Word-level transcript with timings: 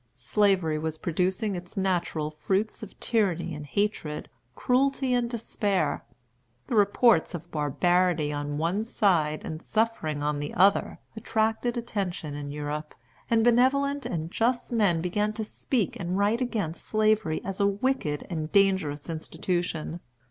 Slavery 0.15 0.79
was 0.79 0.97
producing 0.97 1.53
its 1.53 1.77
natural 1.77 2.31
fruits 2.31 2.81
of 2.81 2.99
tyranny 2.99 3.53
and 3.53 3.67
hatred, 3.67 4.29
cruelty 4.55 5.13
and 5.13 5.29
despair. 5.29 6.03
The 6.65 6.73
reports 6.75 7.35
of 7.35 7.51
barbarity 7.51 8.33
on 8.33 8.57
one 8.57 8.83
side 8.83 9.45
and 9.45 9.61
suffering 9.61 10.23
on 10.23 10.39
the 10.39 10.55
other 10.55 10.97
attracted 11.15 11.77
attention 11.77 12.33
in 12.33 12.49
Europe; 12.49 12.95
and 13.29 13.43
benevolent 13.43 14.07
and 14.07 14.31
just 14.31 14.71
men 14.71 15.01
began 15.01 15.33
to 15.33 15.45
speak 15.45 15.95
and 15.99 16.17
write 16.17 16.41
against 16.41 16.83
Slavery 16.83 17.39
as 17.45 17.59
a 17.59 17.67
wicked 17.67 18.25
and 18.27 18.51
dangerous 18.51 19.07
institution. 19.07 19.99